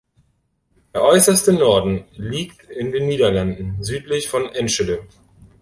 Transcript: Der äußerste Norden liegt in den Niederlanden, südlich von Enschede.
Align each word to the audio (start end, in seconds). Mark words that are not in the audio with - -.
Der 0.95 1.03
äußerste 1.03 1.53
Norden 1.53 2.05
liegt 2.15 2.63
in 2.71 2.91
den 2.91 3.05
Niederlanden, 3.05 3.83
südlich 3.83 4.29
von 4.29 4.49
Enschede. 4.49 5.05